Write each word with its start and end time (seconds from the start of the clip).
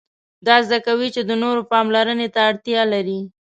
دا 0.47 0.55
زده 0.67 0.77
کوي 0.87 1.07
چې 1.15 1.21
د 1.25 1.31
نورو 1.43 1.61
پاملرنې 1.71 2.27
ته 2.33 2.39
اړتیا 2.49 2.81
لري. 2.93 3.19